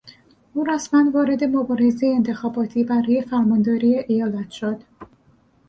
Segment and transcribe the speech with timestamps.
[0.53, 4.83] او رسما وارد مبارزهی انتخاباتی برای فرمانداری ایالت شد.